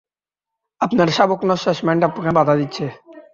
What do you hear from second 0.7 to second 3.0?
আপনার subconscious mind আপনাকে বাধা দিচ্ছে!